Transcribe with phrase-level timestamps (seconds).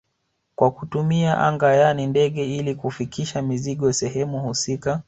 [0.55, 4.99] Kwa kutumia anga yani ndege ili kufikisha mizigo sehemu husika